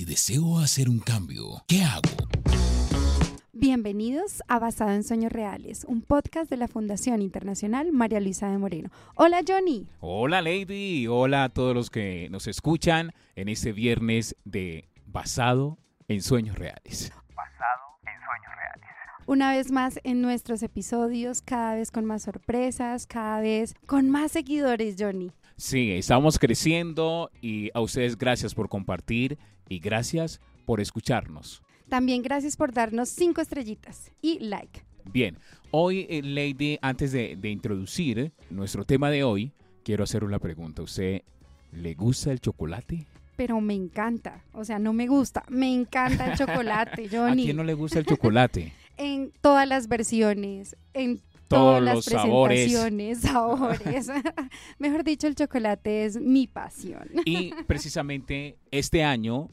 [0.00, 2.08] si deseo hacer un cambio, ¿qué hago?
[3.52, 8.56] Bienvenidos a Basado en Sueños Reales, un podcast de la Fundación Internacional María Luisa de
[8.56, 8.88] Moreno.
[9.14, 9.86] Hola Johnny.
[10.00, 15.76] Hola Lady, hola a todos los que nos escuchan en este viernes de Basado
[16.08, 17.12] en Sueños Reales.
[17.36, 18.86] Basado en Sueños Reales.
[19.26, 24.32] Una vez más en nuestros episodios, cada vez con más sorpresas, cada vez con más
[24.32, 25.30] seguidores, Johnny.
[25.58, 29.38] Sí, estamos creciendo y a ustedes gracias por compartir
[29.70, 31.62] y gracias por escucharnos.
[31.88, 34.82] También gracias por darnos cinco estrellitas y like.
[35.10, 35.38] Bien,
[35.70, 39.52] hoy, eh, Lady, antes de, de introducir nuestro tema de hoy,
[39.82, 40.82] quiero hacer una pregunta.
[40.82, 41.22] ¿Usted
[41.72, 43.06] le gusta el chocolate?
[43.36, 47.44] Pero me encanta, o sea, no me gusta, me encanta el chocolate, ¿A Johnny.
[47.44, 48.72] quién no le gusta el chocolate?
[48.98, 52.64] En todas las versiones, en Todos todas las los sabores.
[52.66, 54.08] presentaciones, sabores.
[54.78, 57.08] Mejor dicho, el chocolate es mi pasión.
[57.24, 59.48] Y precisamente este año,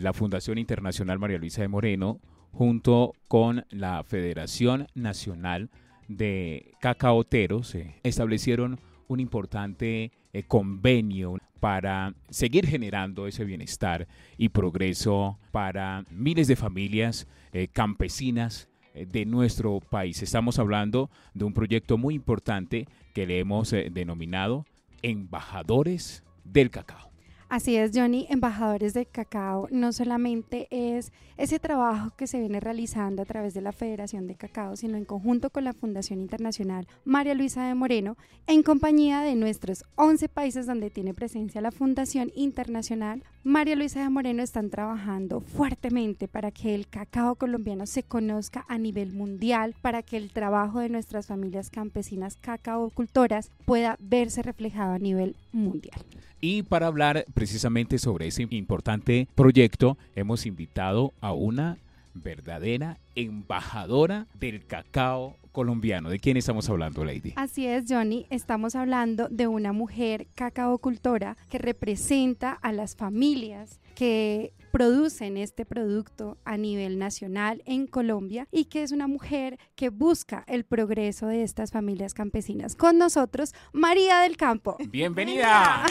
[0.00, 2.20] la Fundación Internacional María Luisa de Moreno,
[2.52, 5.70] junto con la Federación Nacional
[6.08, 15.38] de Cacaoteros, eh, establecieron un importante eh, convenio para seguir generando ese bienestar y progreso
[15.52, 20.22] para miles de familias eh, campesinas de nuestro país.
[20.22, 24.64] Estamos hablando de un proyecto muy importante que le hemos denominado
[25.02, 27.05] Embajadores del Cacao.
[27.48, 33.22] Así es, Johnny, embajadores de cacao no solamente es ese trabajo que se viene realizando
[33.22, 37.34] a través de la Federación de Cacao, sino en conjunto con la Fundación Internacional María
[37.34, 38.16] Luisa de Moreno,
[38.48, 44.10] en compañía de nuestros 11 países donde tiene presencia la Fundación Internacional María Luisa de
[44.10, 50.02] Moreno, están trabajando fuertemente para que el cacao colombiano se conozca a nivel mundial, para
[50.02, 56.00] que el trabajo de nuestras familias campesinas cacaocultoras pueda verse reflejado a nivel mundial.
[56.40, 61.78] Y para hablar precisamente sobre ese importante proyecto, hemos invitado a una
[62.14, 66.10] verdadera embajadora del cacao colombiano.
[66.10, 67.32] ¿De quién estamos hablando, Lady?
[67.34, 68.26] Así es, Johnny.
[68.28, 76.36] Estamos hablando de una mujer cacaocultora que representa a las familias que producen este producto
[76.44, 81.42] a nivel nacional en Colombia y que es una mujer que busca el progreso de
[81.42, 82.76] estas familias campesinas.
[82.76, 84.76] Con nosotros, María del Campo.
[84.90, 85.86] Bienvenida.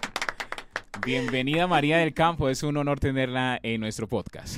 [1.04, 4.56] Bienvenida María del Campo, es un honor tenerla en nuestro podcast.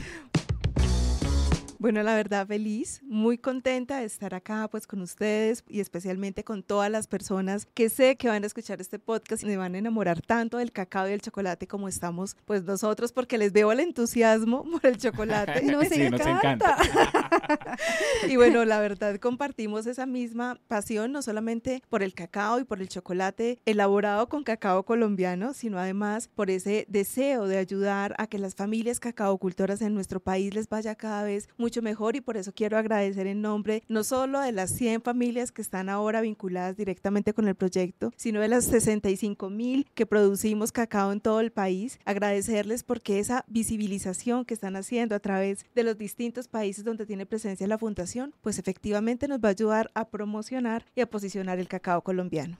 [1.80, 6.62] Bueno, la verdad, feliz, muy contenta de estar acá pues con ustedes y especialmente con
[6.62, 9.78] todas las personas que sé que van a escuchar este podcast y me van a
[9.78, 13.80] enamorar tanto del cacao y del chocolate como estamos pues nosotros porque les veo el
[13.80, 15.62] entusiasmo por el chocolate.
[15.72, 16.76] Nos Sí, nos encanta.
[18.28, 22.82] y bueno, la verdad compartimos esa misma pasión no solamente por el cacao y por
[22.82, 28.38] el chocolate elaborado con cacao colombiano, sino además por ese deseo de ayudar a que
[28.38, 32.52] las familias cacaocultoras en nuestro país les vaya cada vez mucho mejor y por eso
[32.52, 37.32] quiero agradecer en nombre no solo de las 100 familias que están ahora vinculadas directamente
[37.32, 42.00] con el proyecto, sino de las 65 mil que producimos cacao en todo el país,
[42.04, 47.26] agradecerles porque esa visibilización que están haciendo a través de los distintos países donde tiene
[47.26, 51.68] presencia la fundación, pues efectivamente nos va a ayudar a promocionar y a posicionar el
[51.68, 52.58] cacao colombiano.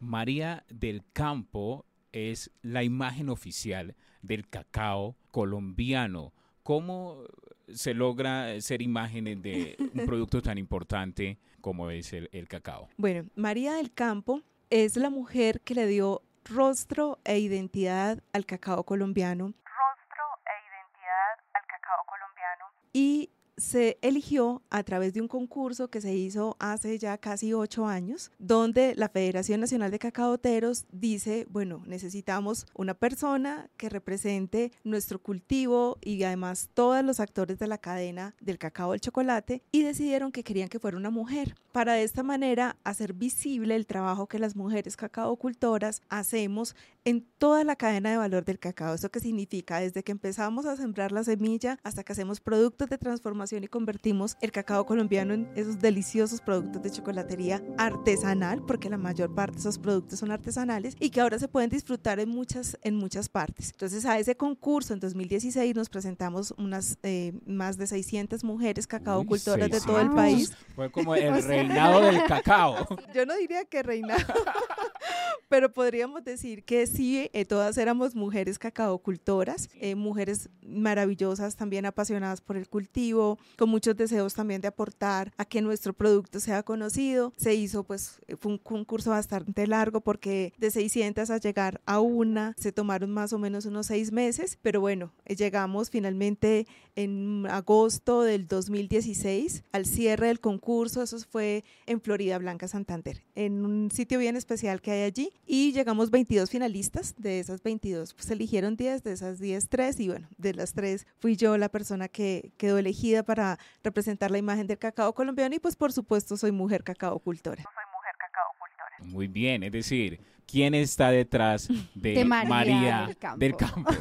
[0.00, 6.32] María del Campo es la imagen oficial del cacao colombiano.
[6.70, 7.24] ¿Cómo
[7.66, 12.88] se logra ser imágenes de un producto tan importante como es el, el cacao?
[12.96, 18.84] Bueno, María del Campo es la mujer que le dio rostro e identidad al cacao
[18.84, 22.66] colombiano Rostro e identidad al cacao colombiano.
[22.92, 23.30] y
[23.60, 28.32] se eligió a través de un concurso que se hizo hace ya casi ocho años,
[28.38, 35.98] donde la Federación Nacional de Cacaoteros dice, bueno, necesitamos una persona que represente nuestro cultivo
[36.00, 40.42] y además todos los actores de la cadena del cacao del chocolate y decidieron que
[40.42, 44.56] querían que fuera una mujer para de esta manera hacer visible el trabajo que las
[44.56, 46.74] mujeres cacaocultoras hacemos
[47.04, 48.94] en toda la cadena de valor del cacao.
[48.94, 49.80] ¿Eso qué significa?
[49.80, 54.36] Desde que empezamos a sembrar la semilla hasta que hacemos productos de transformación y convertimos
[54.40, 59.60] el cacao colombiano en esos deliciosos productos de chocolatería artesanal, porque la mayor parte de
[59.60, 63.70] esos productos son artesanales y que ahora se pueden disfrutar en muchas, en muchas partes.
[63.72, 69.66] Entonces a ese concurso en 2016 nos presentamos unas eh, más de 600 mujeres cacaocultoras
[69.66, 70.14] Uy, de todo el 600.
[70.14, 70.52] país.
[70.76, 72.86] Fue como el reinado del cacao.
[73.14, 74.22] Yo no diría que reinado,
[75.48, 82.40] pero podríamos decir que sí, eh, todas éramos mujeres cacaocultoras, eh, mujeres maravillosas, también apasionadas
[82.40, 87.32] por el cultivo, con muchos deseos también de aportar a que nuestro producto sea conocido.
[87.36, 92.00] Se hizo, pues, eh, fue un concurso bastante largo porque de 600 a llegar a
[92.00, 96.66] una se tomaron más o menos unos seis meses, pero bueno, llegamos finalmente
[96.96, 103.64] en agosto del 2016 al cierre del concurso, eso fue en Florida Blanca, Santander, en
[103.64, 108.30] un sitio bien especial que hay allí y llegamos 22 finalistas, de esas 22 pues
[108.30, 112.08] eligieron 10, de esas 10 3 y bueno, de las 3 fui yo la persona
[112.08, 116.52] que quedó elegida para representar la imagen del cacao colombiano y pues por supuesto soy
[116.52, 117.62] mujer cacao cultora.
[117.62, 119.12] Soy mujer cacao cultora.
[119.12, 123.38] Muy bien, es decir, ¿quién está detrás de, De María María, del Campo.
[123.38, 123.90] del Campo?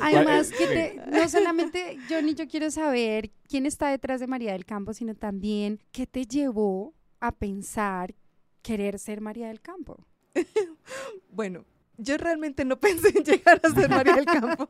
[0.00, 4.64] Además, que te- no solamente, Johnny, yo quiero saber quién está detrás de María del
[4.64, 8.14] Campo, sino también qué te llevó a pensar
[8.64, 9.98] querer ser María del Campo.
[11.30, 11.64] Bueno,
[11.98, 14.68] yo realmente no pensé en llegar a ser María del Campo.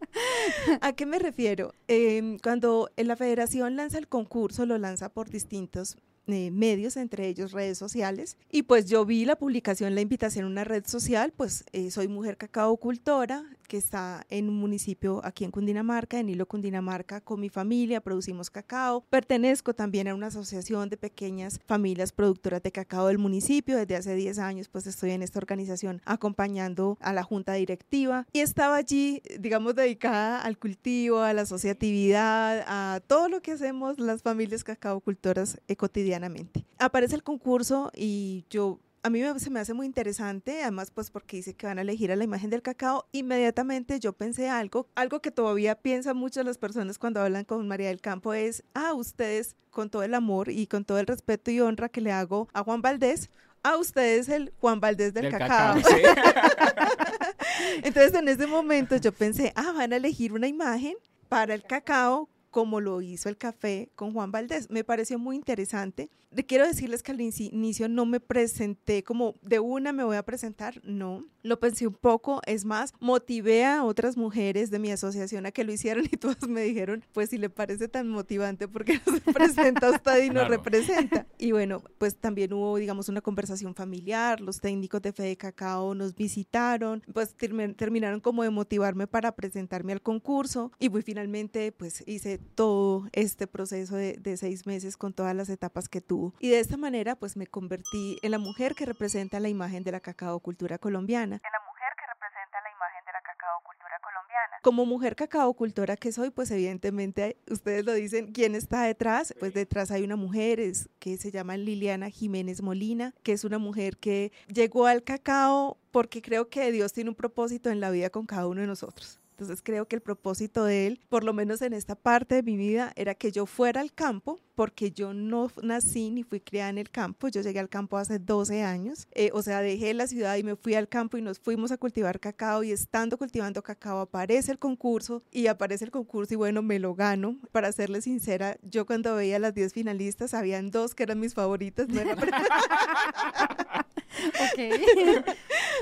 [0.80, 1.74] ¿A qué me refiero?
[1.88, 5.96] Em, cuando la federación lanza el concurso, lo lanza por distintos
[6.26, 10.48] eh, medios, entre ellos redes sociales, y pues yo vi la publicación, la invitación a
[10.48, 15.44] una red social, pues eh, soy mujer cacao cultora, que está en un municipio aquí
[15.44, 19.04] en Cundinamarca, en Hilo Cundinamarca, con mi familia, producimos cacao.
[19.10, 23.76] Pertenezco también a una asociación de pequeñas familias productoras de cacao del municipio.
[23.76, 28.40] Desde hace 10 años, pues estoy en esta organización acompañando a la junta directiva y
[28.40, 34.22] estaba allí, digamos, dedicada al cultivo, a la asociatividad, a todo lo que hacemos las
[34.22, 36.64] familias cacao cultoras eh, cotidianamente.
[36.78, 41.10] Aparece el concurso y yo a mí me- se me hace muy interesante, además pues
[41.10, 44.88] porque dice que van a elegir a la imagen del cacao, inmediatamente yo pensé algo,
[44.94, 48.94] algo que todavía piensan muchas las personas cuando hablan con María del Campo es, ah,
[48.94, 52.48] ustedes con todo el amor y con todo el respeto y honra que le hago
[52.54, 53.28] a Juan Valdés,
[53.62, 55.76] a ustedes el Juan Valdés del, cacao.
[55.78, 55.82] sí.
[57.82, 60.94] Entonces en ese momento yo pensé, ah, van a elegir una imagen
[61.28, 64.70] para el cacao como lo hizo el café con Juan Valdés.
[64.70, 66.08] Me pareció muy interesante.
[66.48, 70.22] Quiero decirles que al inici- inicio no me presenté como de una me voy a
[70.24, 71.24] presentar, no.
[71.42, 75.62] Lo pensé un poco, es más, motivé a otras mujeres de mi asociación a que
[75.64, 79.32] lo hicieran y todas me dijeron, pues si le parece tan motivante, porque no se
[79.32, 80.48] presenta usted y no Claro.
[80.50, 81.26] representa?
[81.38, 86.14] Y bueno, pues también hubo, digamos, una conversación familiar, los técnicos de Fede Cacao nos
[86.16, 92.02] visitaron, pues termi- terminaron como de motivarme para presentarme al concurso y pues finalmente pues
[92.08, 96.34] hice todo este proceso de, de seis meses con todas las etapas que tuvo.
[96.38, 99.92] Y de esta manera pues me convertí en la mujer que representa la imagen de
[99.92, 101.36] la cacao cultura colombiana.
[101.36, 104.58] En la mujer que representa la imagen de la cacao cultura colombiana.
[104.62, 109.34] Como mujer cacao cultora que soy, pues evidentemente ustedes lo dicen, ¿quién está detrás?
[109.38, 113.58] Pues detrás hay una mujer es, que se llama Liliana Jiménez Molina, que es una
[113.58, 118.10] mujer que llegó al cacao porque creo que Dios tiene un propósito en la vida
[118.10, 119.20] con cada uno de nosotros.
[119.34, 122.56] Entonces creo que el propósito de él, por lo menos en esta parte de mi
[122.56, 126.78] vida, era que yo fuera al campo, porque yo no nací ni fui criada en
[126.78, 127.26] el campo.
[127.26, 129.08] Yo llegué al campo hace 12 años.
[129.10, 131.78] Eh, o sea, dejé la ciudad y me fui al campo y nos fuimos a
[131.78, 132.62] cultivar cacao.
[132.62, 136.94] Y estando cultivando cacao, aparece el concurso y aparece el concurso y bueno, me lo
[136.94, 137.36] gano.
[137.50, 141.88] Para serles sincera, yo cuando veía las 10 finalistas, habían dos que eran mis favoritas.
[141.88, 142.14] No era
[144.24, 144.58] Ok.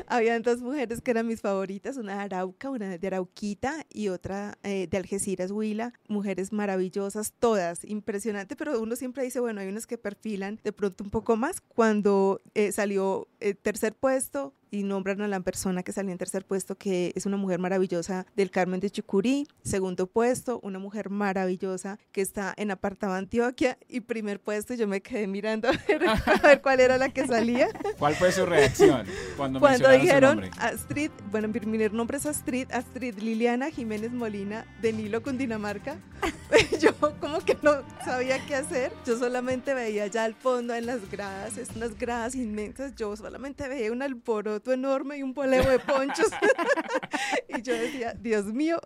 [0.09, 4.59] Habían dos mujeres que eran mis favoritas, una de Arauca, una de Arauquita y otra
[4.63, 5.93] eh, de Algeciras, Huila.
[6.09, 11.05] Mujeres maravillosas, todas, impresionante, pero uno siempre dice, bueno, hay unas que perfilan de pronto
[11.05, 11.61] un poco más.
[11.61, 16.47] Cuando eh, salió eh, tercer puesto y nombran a la persona que salió en tercer
[16.47, 19.47] puesto, que es una mujer maravillosa del Carmen de Chucurí.
[19.63, 23.77] Segundo puesto, una mujer maravillosa que está en Apartado Antioquia.
[23.87, 27.27] Y primer puesto, yo me quedé mirando a ver, a ver cuál era la que
[27.27, 27.69] salía.
[27.99, 30.43] ¿Cuál fue su reacción cuando, Cuando dijeron?
[30.59, 35.99] Astrid, bueno, mi primer nombre es Astrid, Astrid Liliana Jiménez Molina de Nilo, Cundinamarca.
[36.81, 38.93] Yo como que no sabía qué hacer.
[39.07, 42.95] Yo solamente veía ya al fondo en las gradas, es unas gradas inmensas.
[42.95, 46.29] Yo solamente veía un alboroto enorme y un poleo de ponchos.
[47.49, 48.81] y yo decía, Dios mío,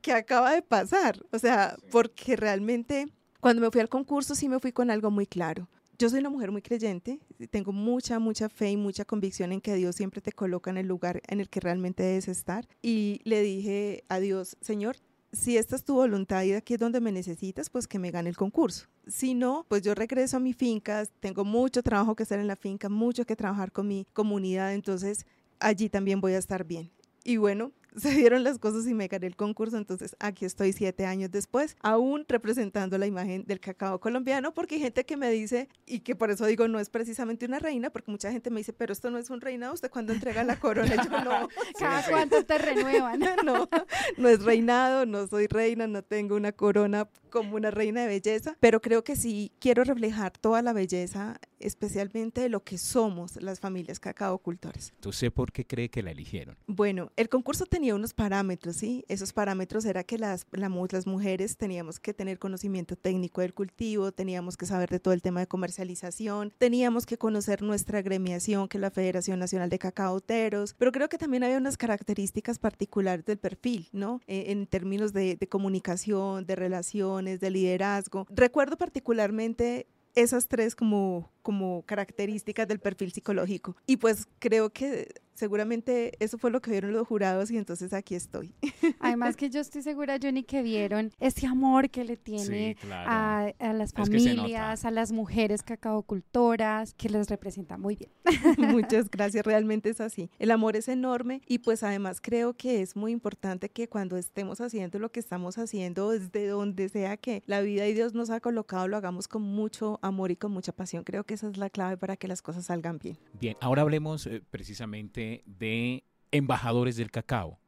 [0.00, 1.18] ¿qué acaba de pasar?
[1.30, 3.06] O sea, porque realmente
[3.40, 5.68] cuando me fui al concurso sí me fui con algo muy claro.
[6.02, 7.20] Yo soy una mujer muy creyente,
[7.52, 10.88] tengo mucha, mucha fe y mucha convicción en que Dios siempre te coloca en el
[10.88, 12.66] lugar en el que realmente debes estar.
[12.82, 14.96] Y le dije a Dios, Señor,
[15.30, 18.30] si esta es tu voluntad y aquí es donde me necesitas, pues que me gane
[18.30, 18.88] el concurso.
[19.06, 22.56] Si no, pues yo regreso a mi finca, tengo mucho trabajo que hacer en la
[22.56, 25.24] finca, mucho que trabajar con mi comunidad, entonces
[25.60, 26.90] allí también voy a estar bien.
[27.22, 31.06] Y bueno, se dieron las cosas y me gané el concurso, entonces aquí estoy siete
[31.06, 35.68] años después, aún representando la imagen del cacao colombiano, porque hay gente que me dice,
[35.86, 38.72] y que por eso digo, no es precisamente una reina, porque mucha gente me dice,
[38.72, 40.94] pero esto no es un reinado, ¿usted cuando entrega la corona?
[41.04, 41.48] Yo no.
[41.78, 43.20] ¿Cada cuánto te renuevan?
[43.44, 43.68] no,
[44.16, 48.56] no es reinado, no soy reina, no tengo una corona como una reina de belleza,
[48.60, 53.58] pero creo que sí quiero reflejar toda la belleza, especialmente de lo que somos las
[53.58, 54.92] familias cacao cultores.
[55.04, 56.56] ¿Usted por qué cree que la eligieron?
[56.66, 59.04] Bueno, el concurso tenía unos parámetros, ¿sí?
[59.08, 64.12] Esos parámetros era que las, la, las mujeres teníamos que tener conocimiento técnico del cultivo,
[64.12, 68.78] teníamos que saber de todo el tema de comercialización, teníamos que conocer nuestra gremiación, que
[68.78, 73.38] es la Federación Nacional de Cacaoteros, pero creo que también había unas características particulares del
[73.38, 74.20] perfil, ¿no?
[74.26, 78.26] Eh, en términos de, de comunicación, de relaciones, de liderazgo.
[78.30, 83.76] Recuerdo particularmente esas tres como, como características del perfil psicológico.
[83.86, 88.14] Y pues creo que seguramente eso fue lo que vieron los jurados y entonces aquí
[88.14, 88.54] estoy.
[89.00, 93.72] Además que yo estoy segura, Johnny, que vieron ese amor que le tiene a, a,
[93.72, 98.10] las familias, a las mujeres cacaocultoras, que les representa muy bien.
[98.56, 100.30] Muchas gracias, realmente es así.
[100.38, 104.60] El amor es enorme y pues además creo que es muy importante que cuando estemos
[104.60, 108.38] haciendo lo que estamos haciendo, desde donde sea que la vida y Dios nos ha
[108.38, 111.02] colocado, lo hagamos con mucho amor y con mucha pasión.
[111.02, 113.18] Creo que esa es la clave para que las cosas salgan bien.
[113.40, 117.58] Bien, ahora hablemos eh, precisamente de embajadores del cacao,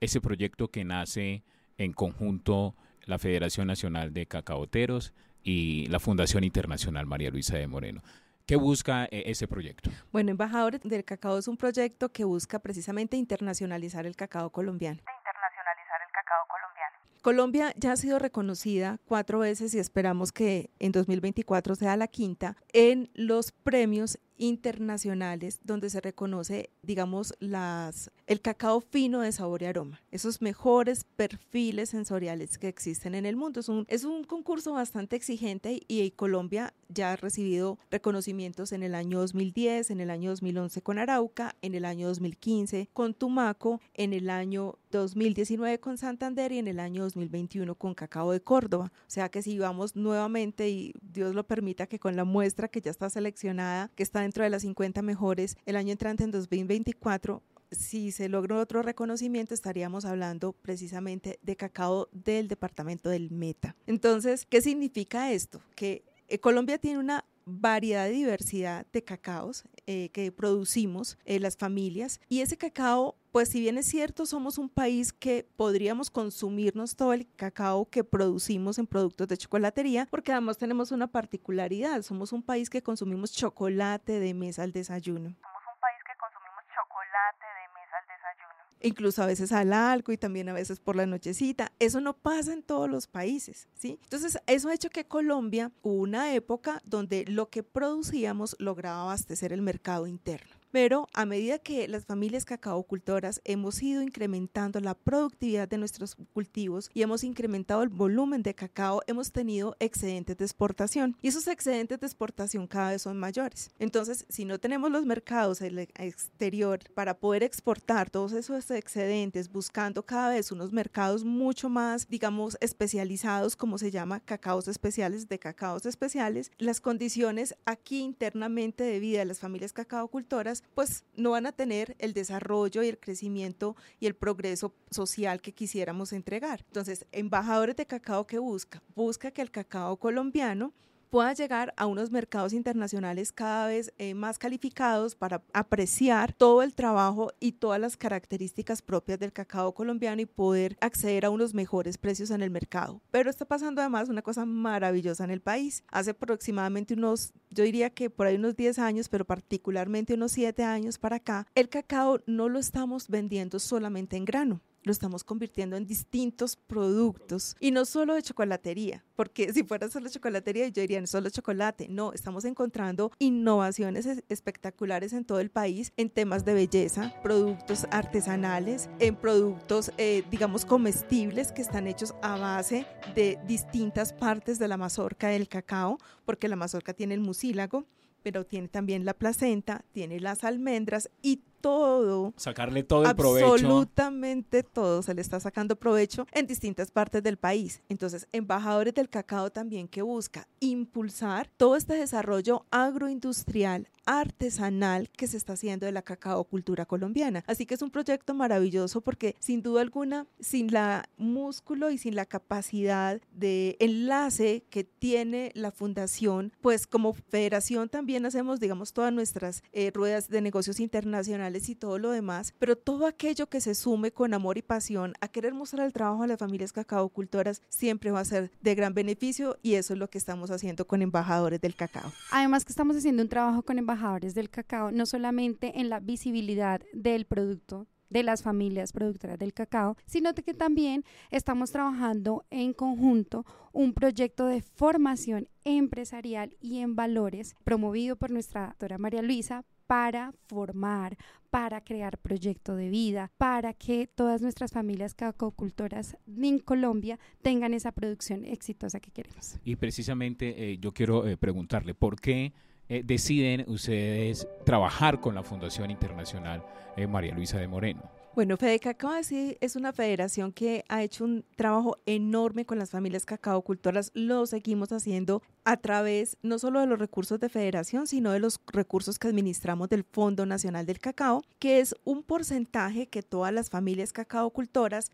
[0.00, 1.42] ese proyecto que nace
[1.78, 2.74] en conjunto
[3.06, 5.12] la Federación Nacional de Cacaoteros
[5.42, 8.02] y la Fundación Internacional María Luisa de Moreno.
[8.46, 9.90] ¿Qué busca eh, ese proyecto?
[10.10, 14.98] Bueno, Embajadores del Cacao es un proyecto que busca precisamente internacionalizar el cacao colombiano.
[14.98, 16.96] Internacionalizar el cacao colombiano.
[17.22, 22.56] Colombia ya ha sido reconocida cuatro veces y esperamos que en 2024 sea la quinta
[22.72, 29.66] en los premios internacionales donde se reconoce, digamos, las, el cacao fino de sabor y
[29.66, 33.60] aroma, esos mejores perfiles sensoriales que existen en el mundo.
[33.60, 38.94] Es un, es un concurso bastante exigente y, Colombia ya ha recibido reconocimientos en el
[38.94, 44.12] año 2010, en el año 2011 con Arauca, en el año 2015 con Tumaco, en
[44.12, 48.92] el año 2019 con Santander y en el año 2021 con Cacao de Córdoba.
[48.94, 52.80] O sea que si vamos nuevamente y Dios lo permita que con la muestra que
[52.80, 57.42] ya está seleccionada, que está dentro de las 50 mejores el año entrante en 2024,
[57.70, 63.76] si se logra otro reconocimiento, estaríamos hablando precisamente de cacao del departamento del Meta.
[63.86, 65.60] Entonces, ¿qué significa esto?
[65.76, 71.56] Que eh, Colombia tiene una variedad de diversidad de cacaos eh, que producimos eh, las
[71.56, 76.96] familias y ese cacao pues si bien es cierto, somos un país que podríamos consumirnos
[76.96, 82.32] todo el cacao que producimos en productos de chocolatería, porque además tenemos una particularidad, somos
[82.32, 85.30] un país que consumimos chocolate de mesa al desayuno.
[85.30, 88.60] Somos un país que consumimos chocolate de mesa al desayuno.
[88.82, 91.72] Incluso a veces al algo y también a veces por la nochecita.
[91.78, 93.98] Eso no pasa en todos los países, ¿sí?
[94.02, 99.52] Entonces, eso ha hecho que Colombia hubo una época donde lo que producíamos lograba abastecer
[99.52, 100.59] el mercado interno.
[100.70, 106.90] Pero a medida que las familias cacaocultoras hemos ido incrementando la productividad de nuestros cultivos
[106.94, 111.98] y hemos incrementado el volumen de cacao, hemos tenido excedentes de exportación y esos excedentes
[111.98, 113.70] de exportación cada vez son mayores.
[113.78, 120.04] Entonces, si no tenemos los mercados el exterior para poder exportar todos esos excedentes, buscando
[120.04, 125.84] cada vez unos mercados mucho más, digamos, especializados, como se llama, cacaos especiales de cacaos
[125.86, 131.52] especiales, las condiciones aquí internamente de vida de las familias cacaocultoras pues no van a
[131.52, 136.64] tener el desarrollo y el crecimiento y el progreso social que quisiéramos entregar.
[136.66, 140.72] Entonces, embajadores de cacao que busca, busca que el cacao colombiano
[141.10, 146.74] pueda llegar a unos mercados internacionales cada vez eh, más calificados para apreciar todo el
[146.74, 151.98] trabajo y todas las características propias del cacao colombiano y poder acceder a unos mejores
[151.98, 153.00] precios en el mercado.
[153.10, 155.82] Pero está pasando además una cosa maravillosa en el país.
[155.88, 160.62] Hace aproximadamente unos, yo diría que por ahí unos 10 años, pero particularmente unos 7
[160.62, 165.76] años para acá, el cacao no lo estamos vendiendo solamente en grano lo estamos convirtiendo
[165.76, 167.56] en distintos productos.
[167.60, 172.12] Y no solo de chocolatería, porque si fuera solo chocolatería yo diría solo chocolate, no,
[172.12, 179.16] estamos encontrando innovaciones espectaculares en todo el país en temas de belleza, productos artesanales, en
[179.16, 185.28] productos eh, digamos comestibles que están hechos a base de distintas partes de la mazorca
[185.28, 187.86] del cacao, porque la mazorca tiene el mucílago,
[188.22, 192.32] pero tiene también la placenta, tiene las almendras y todo.
[192.36, 193.52] Sacarle todo el provecho.
[193.52, 195.02] Absolutamente todo.
[195.02, 197.82] Se le está sacando provecho en distintas partes del país.
[197.88, 205.36] Entonces, embajadores del cacao también que busca impulsar todo este desarrollo agroindustrial artesanal que se
[205.36, 207.44] está haciendo de la cacao cultura colombiana.
[207.46, 212.16] Así que es un proyecto maravilloso porque sin duda alguna, sin la músculo y sin
[212.16, 219.12] la capacidad de enlace que tiene la fundación, pues como federación también hacemos, digamos, todas
[219.12, 223.74] nuestras eh, ruedas de negocios internacionales y todo lo demás, pero todo aquello que se
[223.74, 227.60] sume con amor y pasión a querer mostrar el trabajo a las familias cacao cultoras
[227.68, 231.02] siempre va a ser de gran beneficio y eso es lo que estamos haciendo con
[231.02, 232.12] embajadores del cacao.
[232.30, 236.80] Además que estamos haciendo un trabajo con embajadores del cacao, no solamente en la visibilidad
[236.92, 243.46] del producto de las familias productoras del cacao, sino que también estamos trabajando en conjunto
[243.72, 250.32] un proyecto de formación empresarial y en valores promovido por nuestra doctora María Luisa para
[250.46, 251.16] formar,
[251.50, 257.90] para crear proyecto de vida, para que todas nuestras familias cacaocultoras en Colombia tengan esa
[257.90, 259.56] producción exitosa que queremos.
[259.64, 262.52] Y precisamente eh, yo quiero eh, preguntarle, ¿por qué
[262.88, 266.64] eh, deciden ustedes trabajar con la Fundación Internacional
[267.08, 268.19] María Luisa de Moreno?
[268.32, 273.26] Bueno, Fede Cacao es una federación que ha hecho un trabajo enorme con las familias
[273.26, 274.12] cacaocultoras.
[274.14, 278.60] Lo seguimos haciendo a través no solo de los recursos de federación, sino de los
[278.72, 283.68] recursos que administramos del Fondo Nacional del Cacao, que es un porcentaje que todas las
[283.68, 285.10] familias cacaocultoras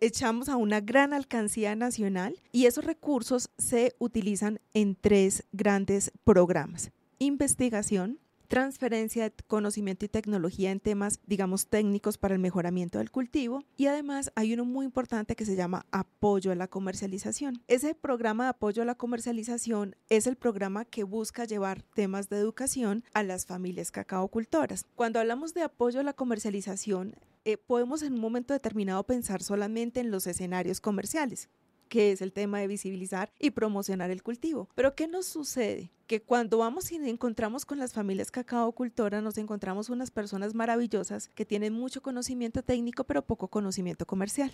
[0.00, 6.92] echamos a una gran alcancía nacional y esos recursos se utilizan en tres grandes programas.
[7.18, 13.64] Investigación, transferencia de conocimiento y tecnología en temas, digamos, técnicos para el mejoramiento del cultivo.
[13.76, 17.62] Y además hay uno muy importante que se llama apoyo a la comercialización.
[17.68, 22.38] Ese programa de apoyo a la comercialización es el programa que busca llevar temas de
[22.38, 24.86] educación a las familias cacaocultoras.
[24.94, 30.00] Cuando hablamos de apoyo a la comercialización, eh, podemos en un momento determinado pensar solamente
[30.00, 31.50] en los escenarios comerciales
[31.94, 34.68] que es el tema de visibilizar y promocionar el cultivo.
[34.74, 35.92] Pero ¿qué nos sucede?
[36.08, 41.28] Que cuando vamos y encontramos con las familias cacao cultoras, nos encontramos unas personas maravillosas
[41.36, 44.50] que tienen mucho conocimiento técnico, pero poco conocimiento comercial.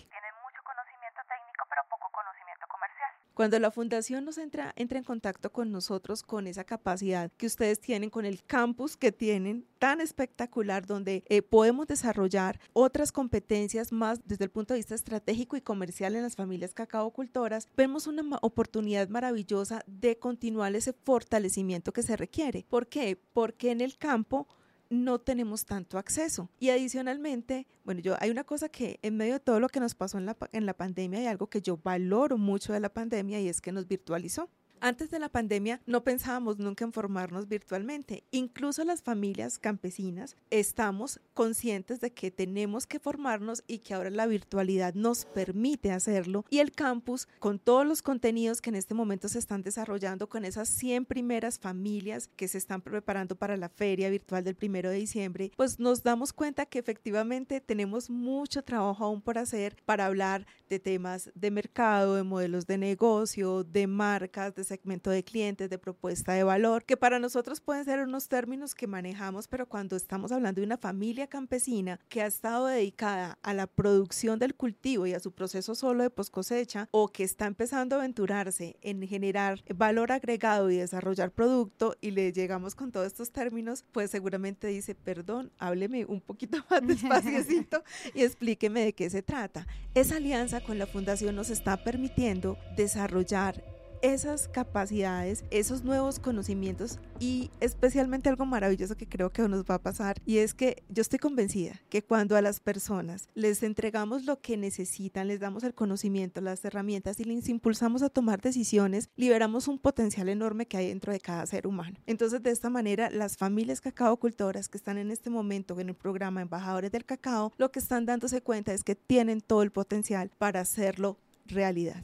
[3.41, 7.79] Cuando la fundación nos entra, entra en contacto con nosotros, con esa capacidad que ustedes
[7.79, 14.19] tienen, con el campus que tienen tan espectacular, donde eh, podemos desarrollar otras competencias más
[14.27, 19.09] desde el punto de vista estratégico y comercial en las familias cacaocultoras, vemos una oportunidad
[19.09, 22.67] maravillosa de continuar ese fortalecimiento que se requiere.
[22.69, 23.19] ¿Por qué?
[23.33, 24.47] Porque en el campo
[24.91, 26.49] no tenemos tanto acceso.
[26.59, 29.95] Y adicionalmente, bueno, yo hay una cosa que en medio de todo lo que nos
[29.95, 33.39] pasó en la, en la pandemia hay algo que yo valoro mucho de la pandemia
[33.39, 34.49] y es que nos virtualizó.
[34.83, 38.23] Antes de la pandemia no pensábamos nunca en formarnos virtualmente.
[38.31, 44.25] Incluso las familias campesinas estamos conscientes de que tenemos que formarnos y que ahora la
[44.25, 46.45] virtualidad nos permite hacerlo.
[46.49, 50.45] Y el campus, con todos los contenidos que en este momento se están desarrollando, con
[50.45, 54.97] esas 100 primeras familias que se están preparando para la feria virtual del primero de
[54.97, 60.47] diciembre, pues nos damos cuenta que efectivamente tenemos mucho trabajo aún por hacer para hablar
[60.69, 65.77] de temas de mercado, de modelos de negocio, de marcas, de segmento de clientes, de
[65.77, 70.31] propuesta de valor, que para nosotros pueden ser unos términos que manejamos, pero cuando estamos
[70.31, 75.13] hablando de una familia campesina que ha estado dedicada a la producción del cultivo y
[75.13, 79.61] a su proceso solo de post cosecha, o que está empezando a aventurarse en generar
[79.75, 84.95] valor agregado y desarrollar producto, y le llegamos con todos estos términos, pues seguramente dice,
[84.95, 89.67] perdón, hábleme un poquito más despaciecito y explíqueme de qué se trata.
[89.95, 97.51] Esa alianza con la fundación nos está permitiendo desarrollar esas capacidades, esos nuevos conocimientos y
[97.59, 101.19] especialmente algo maravilloso que creo que nos va a pasar y es que yo estoy
[101.19, 106.41] convencida que cuando a las personas les entregamos lo que necesitan, les damos el conocimiento,
[106.41, 111.11] las herramientas y les impulsamos a tomar decisiones, liberamos un potencial enorme que hay dentro
[111.11, 111.97] de cada ser humano.
[112.05, 115.95] Entonces, de esta manera, las familias cacao cultoras que están en este momento en el
[115.95, 120.31] programa Embajadores del Cacao, lo que están dándose cuenta es que tienen todo el potencial
[120.37, 122.03] para hacerlo realidad.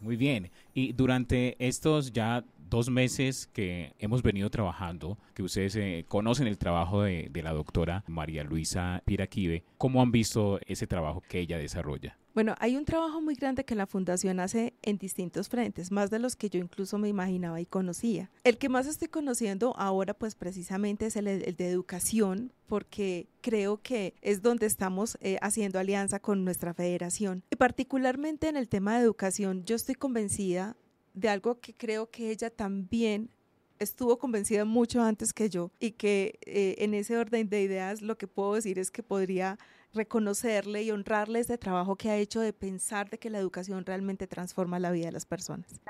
[0.00, 0.50] Muy bien.
[0.74, 6.56] Y durante estos ya dos meses que hemos venido trabajando, que ustedes eh, conocen el
[6.56, 11.58] trabajo de, de, la doctora María Luisa Piraquive, ¿cómo han visto ese trabajo que ella
[11.58, 12.19] desarrolla?
[12.34, 16.20] Bueno, hay un trabajo muy grande que la Fundación hace en distintos frentes, más de
[16.20, 18.30] los que yo incluso me imaginaba y conocía.
[18.44, 24.14] El que más estoy conociendo ahora, pues precisamente es el, de educación, porque creo que
[24.22, 27.42] es donde estamos eh, haciendo alianza con nuestra federación.
[27.50, 30.76] Y particularmente en el tema de educación, yo estoy convencida
[31.14, 33.30] de algo que creo que ella también
[33.80, 38.16] estuvo convencida mucho antes que yo y que eh, en ese orden de ideas lo
[38.18, 39.58] que puedo decir es que podría
[39.92, 44.26] reconocerle y honrarle ese trabajo que ha hecho de pensar de que la educación realmente
[44.26, 45.80] transforma la vida de las personas.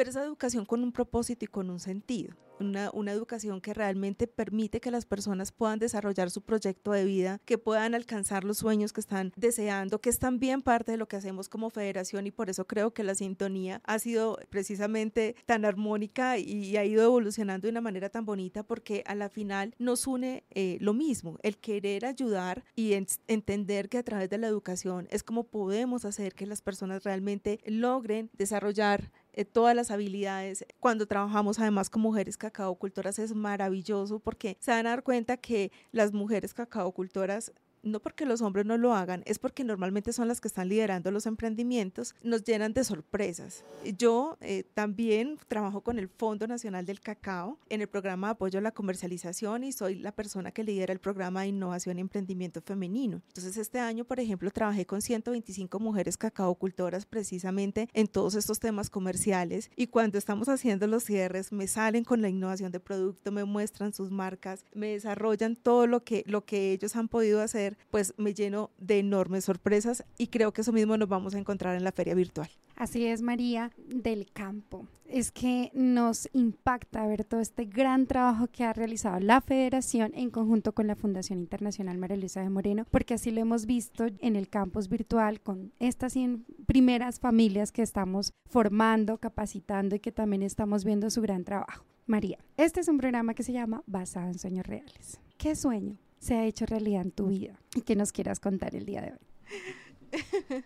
[0.00, 2.34] Pero esa educación con un propósito y con un sentido.
[2.58, 7.40] Una, una, educación que realmente permite que las personas puedan desarrollar su proyecto de vida,
[7.46, 11.16] que puedan alcanzar los sueños que están deseando, que es también parte de lo que
[11.16, 16.38] hacemos como federación y por eso creo que la sintonía ha sido precisamente tan armónica
[16.38, 20.44] y, ha ido evolucionando de una manera tan bonita porque a la final nos une
[20.50, 22.92] eh, lo mismo, el querer ayudar y
[23.26, 27.60] entender que a través de la educación es como podemos hacer que las personas realmente
[27.66, 30.64] logren desarrollar eh, todas las habilidades.
[30.78, 35.72] Cuando trabajamos además con mujeres cacaocultoras es maravilloso porque se van a dar cuenta que
[35.92, 40.40] las mujeres cacaocultoras no porque los hombres no lo hagan, es porque normalmente son las
[40.40, 43.64] que están liderando los emprendimientos, nos llenan de sorpresas.
[43.98, 48.58] Yo eh, también trabajo con el Fondo Nacional del Cacao en el programa de apoyo
[48.58, 52.60] a la comercialización y soy la persona que lidera el programa de innovación y emprendimiento
[52.60, 53.22] femenino.
[53.28, 58.90] Entonces este año, por ejemplo, trabajé con 125 mujeres cacaocultoras precisamente en todos estos temas
[58.90, 63.44] comerciales y cuando estamos haciendo los cierres me salen con la innovación de producto, me
[63.44, 68.14] muestran sus marcas, me desarrollan todo lo que, lo que ellos han podido hacer pues
[68.16, 71.84] me lleno de enormes sorpresas y creo que eso mismo nos vamos a encontrar en
[71.84, 72.50] la feria virtual.
[72.80, 74.86] Así es, María, del campo.
[75.04, 80.30] Es que nos impacta ver todo este gran trabajo que ha realizado la Federación en
[80.30, 84.34] conjunto con la Fundación Internacional María Luisa de Moreno, porque así lo hemos visto en
[84.34, 90.42] el campus virtual con estas 100 primeras familias que estamos formando, capacitando y que también
[90.42, 91.84] estamos viendo su gran trabajo.
[92.06, 95.20] María, este es un programa que se llama Basado en Sueños Reales.
[95.36, 98.84] ¿Qué sueño se ha hecho realidad en tu vida y que nos quieras contar el
[98.84, 99.18] día de hoy.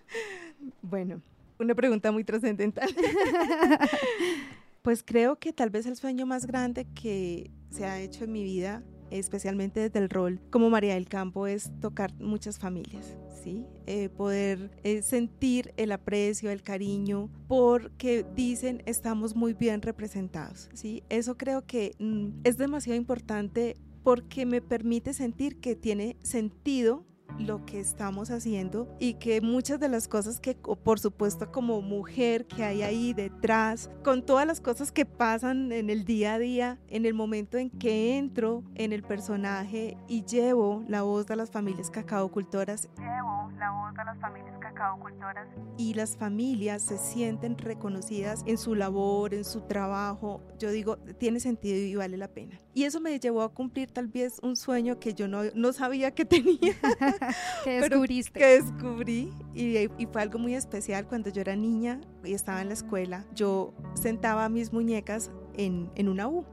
[0.83, 1.23] bueno,
[1.59, 2.89] una pregunta muy trascendental.
[4.83, 8.43] pues creo que tal vez el sueño más grande que se ha hecho en mi
[8.43, 13.65] vida, especialmente desde el rol como María del Campo, es tocar muchas familias, ¿sí?
[13.87, 21.05] Eh, poder eh, sentir el aprecio, el cariño, porque dicen estamos muy bien representados, ¿sí?
[21.09, 27.05] Eso creo que mm, es demasiado importante porque me permite sentir que tiene sentido
[27.39, 32.47] lo que estamos haciendo y que muchas de las cosas que por supuesto como mujer
[32.47, 36.79] que hay ahí detrás, con todas las cosas que pasan en el día a día,
[36.89, 41.51] en el momento en que entro en el personaje y llevo la voz de las
[41.51, 48.43] familias cacaocultoras, llevo la voz de las familias cacaocultoras y las familias se sienten reconocidas
[48.47, 52.59] en su labor, en su trabajo, yo digo, tiene sentido y vale la pena.
[52.75, 56.13] Y eso me llevó a cumplir tal vez un sueño que yo no, no sabía
[56.13, 56.75] que tenía.
[57.65, 58.39] que descubriste.
[58.39, 62.69] que descubrí y, y, fue algo muy especial cuando yo era niña y estaba en
[62.69, 63.25] la escuela.
[63.35, 66.45] Yo sentaba mis muñecas en, en una U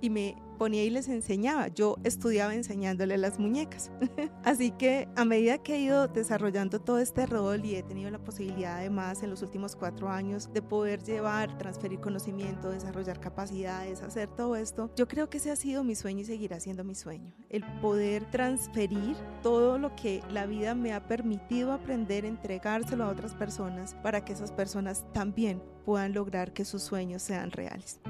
[0.00, 1.68] y me ponía y les enseñaba.
[1.68, 3.90] Yo estudiaba enseñándole las muñecas.
[4.44, 8.18] Así que a medida que he ido desarrollando todo este rol y he tenido la
[8.18, 14.28] posibilidad además en los últimos cuatro años de poder llevar, transferir conocimiento, desarrollar capacidades, hacer
[14.28, 17.32] todo esto, yo creo que ese ha sido mi sueño y seguirá siendo mi sueño.
[17.48, 23.34] El poder transferir todo lo que la vida me ha permitido aprender, entregárselo a otras
[23.34, 28.00] personas para que esas personas también puedan lograr que sus sueños sean reales.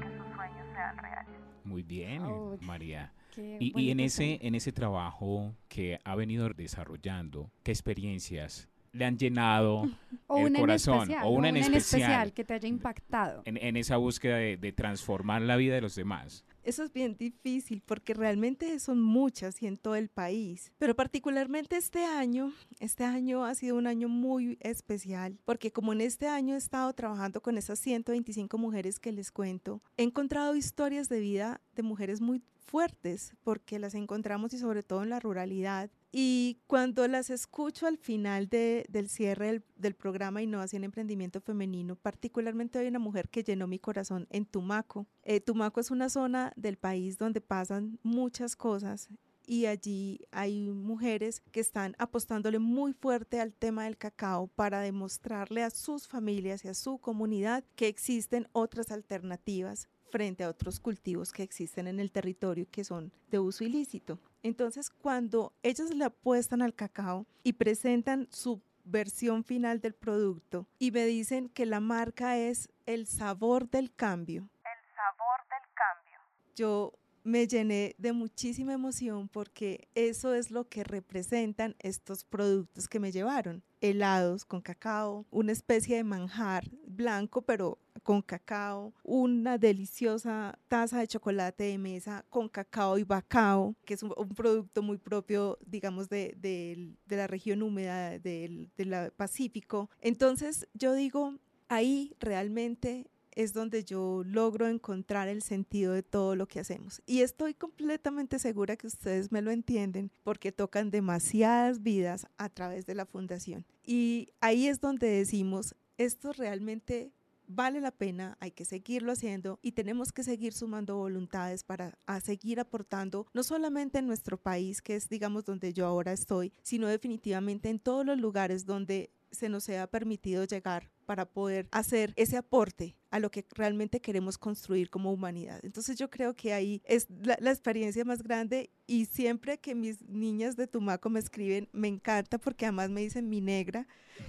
[1.77, 2.23] Muy bien,
[2.61, 3.13] María.
[3.37, 9.83] Y, en ese en ese trabajo que ha venido desarrollando, ¿qué experiencias le han llenado
[10.35, 13.43] el corazón o una, en, especial, que te haya impactado.
[13.45, 16.45] En, esa búsqueda de, transformar la vida de los demás?
[16.67, 20.73] Eso es bien difícil porque realmente son muchas y en todo el país.
[20.77, 22.51] Pero particularmente este año,
[22.81, 26.91] este año ha sido un año muy especial porque como en este año he estado
[26.91, 32.19] trabajando con esas 125 mujeres que les cuento, he encontrado historias de vida de mujeres
[32.19, 35.89] muy fuertes porque las encontramos y sobre todo en la ruralidad.
[36.11, 42.79] Y cuando las escucho al final del cierre del, programa Innovación y Emprendimiento Femenino, particularmente
[42.79, 45.05] hay una mujer que llenó mi corazón en Tumaco.
[45.23, 49.09] Eh, Tumaco es una zona del país donde pasan muchas cosas
[49.47, 55.63] y allí hay mujeres que están apostándole muy fuerte al tema del cacao para demostrarle
[55.63, 61.31] a sus familias y a su comunidad que existen otras alternativas frente a otros cultivos
[61.31, 64.19] que existen en el territorio que son de uso ilícito.
[64.47, 70.91] Entonces, cuando ellos le apuestan al cacao y presentan su versión final del producto y
[70.91, 74.49] me dicen que la marca es el sabor del cambio.
[74.63, 76.19] El sabor del cambio.
[76.55, 76.93] Yo
[77.25, 83.11] me llené de muchísima emoción porque eso es lo que representan estos productos que me
[83.11, 83.63] llevaron.
[83.81, 91.09] Helados con cacao, una especie de manjar blanco pero con cacao, una deliciosa taza de
[91.09, 96.33] chocolate de mesa con cacao y bacao, que es un, producto muy propio, digamos, de,
[96.39, 99.89] de, la región húmeda del, del Pacífico.
[99.99, 101.33] Entonces yo digo,
[101.67, 107.01] ahí realmente es donde yo logro encontrar el sentido de todo lo que hacemos.
[107.05, 112.85] Y estoy completamente segura que ustedes me lo entienden porque tocan demasiadas vidas a través
[112.85, 113.65] de la fundación.
[113.83, 117.11] Y ahí es donde decimos, esto realmente
[117.47, 122.59] vale la pena, hay que seguirlo haciendo y tenemos que seguir sumando voluntades para seguir
[122.59, 127.69] aportando, no solamente en nuestro país, que es, digamos, donde yo ahora estoy, sino definitivamente
[127.69, 132.97] en todos los lugares donde se nos sea permitido llegar para poder hacer ese aporte
[133.11, 135.61] a lo que realmente queremos construir como humanidad.
[135.63, 140.57] Entonces yo creo que ahí es la, experiencia más grande y siempre que mis niñas
[140.57, 143.87] de Tumaco me escriben, me encanta porque además me dicen mi negra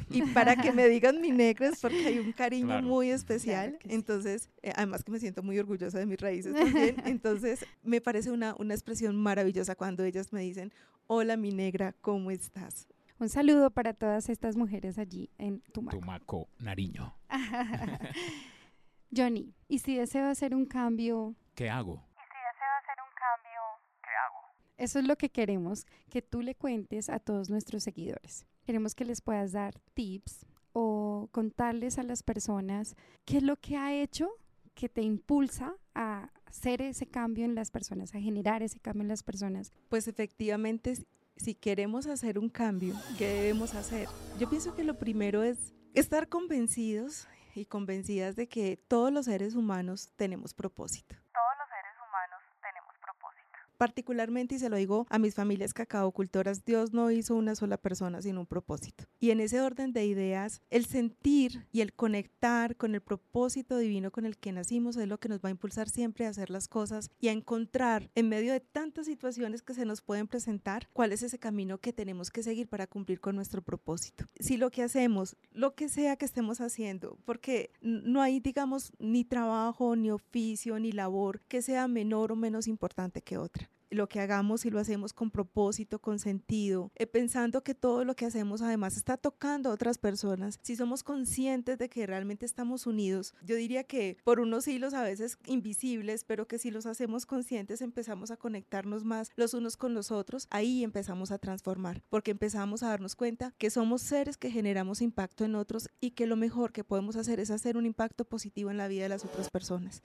[0.08, 3.78] y para que me digan mi negra es porque hay un cariño muy especial.
[3.88, 6.96] Entonces, eh, además que me siento muy orgullosa de mis raíces también.
[7.06, 10.72] Entonces, me parece una, una expresión maravillosa cuando ellas me dicen,
[11.08, 12.86] hola mi negra, ¿cómo estás?
[13.20, 15.98] Un saludo para todas estas mujeres allí en Tumaco.
[15.98, 17.16] Tumaco, Nariño.
[19.14, 21.34] Johnny, ¿y si deseo hacer un cambio?
[21.56, 21.94] ¿Qué hago?
[21.94, 23.60] ¿Y si deseo hacer un cambio?
[24.02, 24.38] ¿Qué hago?
[24.76, 28.46] Eso es lo que queremos que tú le cuentes a todos nuestros seguidores.
[28.64, 33.76] Queremos que les puedas dar tips o contarles a las personas qué es lo que
[33.76, 34.30] ha hecho
[34.74, 39.08] que te impulsa a hacer ese cambio en las personas, a generar ese cambio en
[39.08, 39.72] las personas.
[39.88, 40.94] Pues efectivamente
[41.38, 44.08] si queremos hacer un cambio, ¿qué debemos hacer?
[44.38, 49.54] Yo pienso que lo primero es estar convencidos y convencidas de que todos los seres
[49.54, 51.16] humanos tenemos propósito
[53.78, 58.20] particularmente, y se lo digo a mis familias cacaocultoras, Dios no hizo una sola persona
[58.20, 59.04] sin un propósito.
[59.20, 64.10] Y en ese orden de ideas, el sentir y el conectar con el propósito divino
[64.10, 66.68] con el que nacimos es lo que nos va a impulsar siempre a hacer las
[66.68, 71.12] cosas y a encontrar en medio de tantas situaciones que se nos pueden presentar cuál
[71.12, 74.26] es ese camino que tenemos que seguir para cumplir con nuestro propósito.
[74.40, 79.24] Si lo que hacemos, lo que sea que estemos haciendo, porque no hay, digamos, ni
[79.24, 84.20] trabajo, ni oficio, ni labor que sea menor o menos importante que otra lo que
[84.20, 88.62] hagamos y lo hacemos con propósito, con sentido, eh, pensando que todo lo que hacemos
[88.62, 93.56] además está tocando a otras personas, si somos conscientes de que realmente estamos unidos, yo
[93.56, 98.30] diría que por unos hilos a veces invisibles, pero que si los hacemos conscientes empezamos
[98.30, 102.88] a conectarnos más los unos con los otros, ahí empezamos a transformar, porque empezamos a
[102.88, 106.84] darnos cuenta que somos seres que generamos impacto en otros y que lo mejor que
[106.84, 110.00] podemos hacer es hacer un impacto positivo en la vida de las otras personas.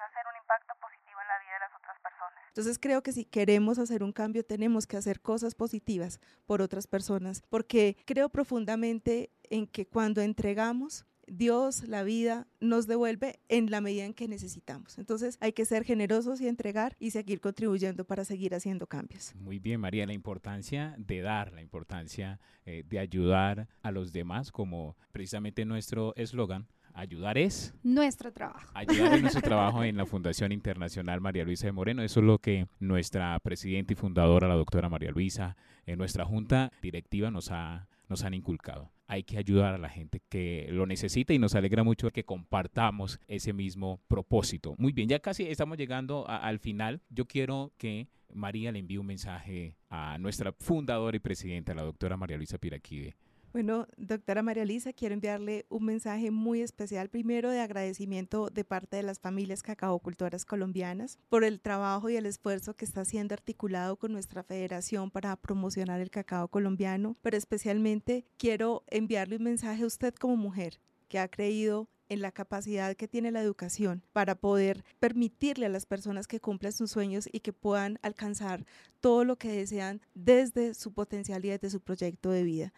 [2.54, 6.86] Entonces creo que si queremos hacer un cambio tenemos que hacer cosas positivas por otras
[6.86, 13.82] personas, porque creo profundamente en que cuando entregamos, Dios, la vida, nos devuelve en la
[13.82, 15.00] medida en que necesitamos.
[15.00, 19.34] Entonces hay que ser generosos y entregar y seguir contribuyendo para seguir haciendo cambios.
[19.34, 24.52] Muy bien, María, la importancia de dar, la importancia eh, de ayudar a los demás,
[24.52, 28.72] como precisamente nuestro eslogan, Ayudar es nuestro trabajo.
[28.74, 32.04] Ayudar es nuestro trabajo en la Fundación Internacional María Luisa de Moreno.
[32.04, 36.72] Eso es lo que nuestra presidenta y fundadora, la doctora María Luisa, en nuestra junta
[36.82, 38.92] directiva nos ha nos han inculcado.
[39.08, 43.20] Hay que ayudar a la gente que lo necesita y nos alegra mucho que compartamos
[43.28, 44.76] ese mismo propósito.
[44.78, 47.02] Muy bien, ya casi estamos llegando al final.
[47.10, 52.18] Yo quiero que María le envíe un mensaje a nuestra fundadora y presidenta, la doctora
[52.18, 53.16] María Luisa Piraquide.
[53.54, 58.98] Bueno, doctora María Lisa, quiero enviarle un mensaje muy especial, primero de agradecimiento de parte
[58.98, 63.96] de las familias cacaocultoras colombianas por el trabajo y el esfuerzo que está siendo articulado
[63.96, 69.88] con nuestra federación para promocionar el cacao colombiano, pero especialmente quiero enviarle un mensaje a
[69.88, 74.84] usted como mujer que ha creído en la capacidad que tiene la educación para poder
[75.00, 78.66] permitirle a las personas que cumplan sus sueños y que puedan alcanzar
[79.00, 82.74] todo lo que desean desde su potencial y desde su proyecto de vida.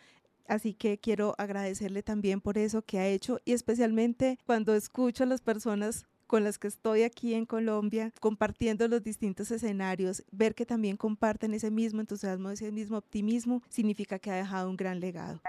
[0.48, 5.28] Así que quiero agradecerle también por eso que ha hecho y especialmente cuando escucho a
[5.28, 10.66] las personas con las que estoy aquí en Colombia, compartiendo los distintos escenarios, ver que
[10.66, 15.40] también comparten ese mismo entusiasmo, ese mismo optimismo, significa que ha dejado un gran legado.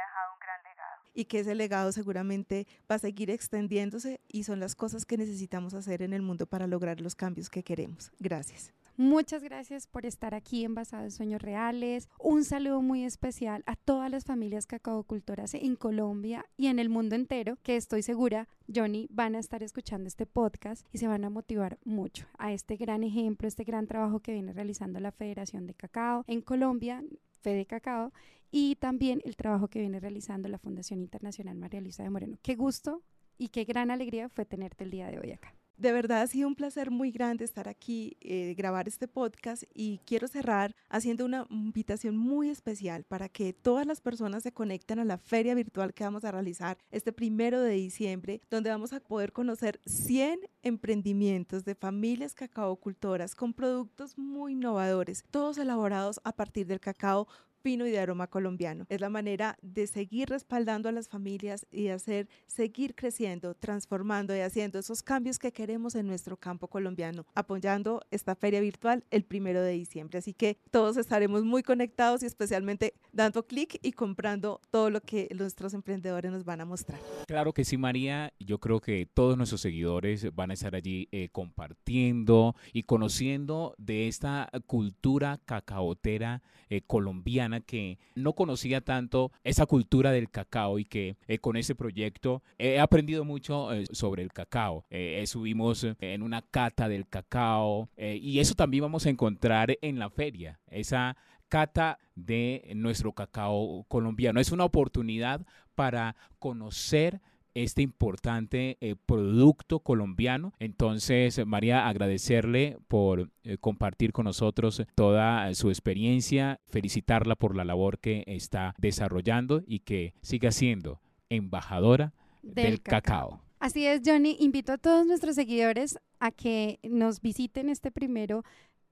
[1.15, 5.73] Y que ese legado seguramente va a seguir extendiéndose y son las cosas que necesitamos
[5.73, 8.13] hacer en el mundo para lograr los cambios que queremos.
[8.19, 8.75] Gracias.
[8.99, 12.09] Muchas gracias por estar aquí en Basado en Sueños Reales.
[12.19, 17.15] Un saludo muy especial a todas las familias cacaocultoras en Colombia y en el mundo
[17.15, 21.31] entero, que estoy segura, Johnny, van a estar escuchando este podcast y se van a
[21.31, 25.75] motivar mucho a este gran ejemplo, este gran trabajo que viene realizando la Federación de
[25.75, 27.05] Cacao en Colombia,
[27.43, 28.15] Fede Cacao,
[28.51, 32.39] y también el trabajo que viene realizando la Fundación Internacional María Luisa de Moreno.
[32.41, 33.03] Qué gusto
[33.37, 35.55] y qué gran alegría fue tenerte el día de hoy acá.
[35.79, 39.99] De verdad ha sido un placer muy grande estar aquí, eh, grabar este podcast y
[40.07, 45.05] quiero cerrar haciendo una invitación muy especial para que todas las personas se conecten a
[45.05, 49.33] la feria virtual que vamos a realizar este primero de diciembre, donde vamos a poder
[49.33, 56.81] conocer 100 emprendimientos de familias cacaocultoras con productos muy innovadores, todos elaborados a partir del
[56.81, 57.29] cacao
[57.67, 58.87] fino y de aroma colombiano.
[58.89, 64.39] Es la manera de seguir respaldando a las familias y hacer seguir creciendo, transformando y
[64.39, 69.63] haciendo esos cambios que queremos en nuestro campo colombiano, apoyando esta feria virtual el primero
[69.63, 70.19] de diciembre.
[70.19, 75.29] Así que todos estaremos muy conectados y especialmente dando clic y comprando todo lo que
[75.37, 77.01] nuestros emprendedores nos van a mostrar.
[77.27, 78.33] Claro que sí, María.
[78.39, 84.07] Yo creo que todos nuestros seguidores van a estar allí eh, compartiendo y conociendo de
[84.07, 91.17] esta cultura cacaotera eh, colombiana que no conocía tanto esa cultura del cacao y que
[91.29, 94.85] eh, con ese proyecto he aprendido mucho eh, sobre el cacao.
[94.91, 100.11] Eh, subimos en una cata del cacao y eso también vamos a encontrar en la
[100.11, 101.17] feria, esa
[101.49, 104.41] cata de nuestro cacao colombiano.
[104.41, 107.21] Es una oportunidad para conocer
[107.57, 110.53] este importante eh, producto colombiano.
[110.59, 117.99] Entonces, María, agradecerle por eh, compartir con nosotros toda su experiencia, felicitarla por la labor
[117.99, 123.41] que está desarrollando y que siga siendo embajadora del, cacao.
[123.59, 124.37] Así es, Johnny.
[124.39, 128.45] Invito a todos nuestros seguidores a que nos visiten este primero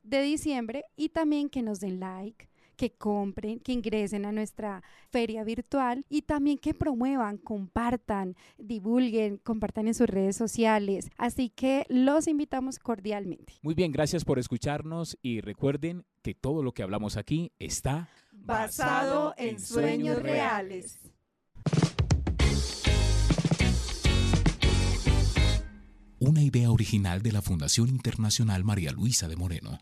[0.03, 5.45] de diciembre y también que nos den like, que compren, que ingresen a nuestra feria
[5.45, 11.11] virtual y también que promuevan, compartan, divulguen, compartan en sus redes sociales.
[11.17, 13.55] Así que los invitamos cordialmente.
[13.63, 19.35] Muy bien, gracias por escucharnos y recuerden que todo lo que hablamos aquí está basado
[19.37, 20.99] en sueños reales.
[26.27, 29.79] Una idea original de la Fundación Internacional María Luisa de Moreno.